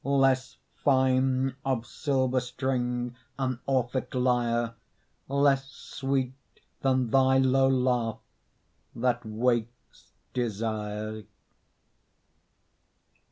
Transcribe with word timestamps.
Less 0.03 0.57
fine 0.83 1.55
of 1.63 1.85
silver 1.85 2.39
string 2.39 3.15
An 3.37 3.59
Orphic 3.67 4.15
lyre, 4.15 4.73
Less 5.27 5.69
sweet 5.69 6.33
than 6.81 7.11
thy 7.11 7.37
low 7.37 7.67
laugh 7.67 8.17
That 8.95 9.23
wakes 9.23 10.13
desire. 10.33 11.25